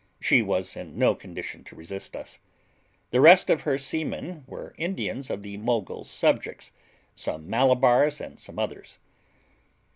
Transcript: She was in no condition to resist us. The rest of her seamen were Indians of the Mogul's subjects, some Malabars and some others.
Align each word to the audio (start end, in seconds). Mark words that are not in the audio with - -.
She 0.19 0.41
was 0.41 0.75
in 0.75 0.97
no 0.97 1.13
condition 1.13 1.63
to 1.65 1.75
resist 1.75 2.15
us. 2.15 2.39
The 3.11 3.21
rest 3.21 3.51
of 3.51 3.61
her 3.61 3.77
seamen 3.77 4.43
were 4.47 4.73
Indians 4.79 5.29
of 5.29 5.43
the 5.43 5.57
Mogul's 5.57 6.09
subjects, 6.09 6.71
some 7.13 7.47
Malabars 7.47 8.19
and 8.19 8.39
some 8.39 8.57
others. 8.57 8.97